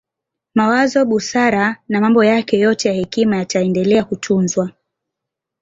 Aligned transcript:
Mawazo 0.55 1.05
busara 1.05 1.77
na 1.89 2.01
mambo 2.01 2.23
yake 2.23 2.59
yote 2.59 2.87
ya 2.87 2.93
hekima 2.93 3.37
yataendele 3.37 4.03
kutunzwa 4.03 4.71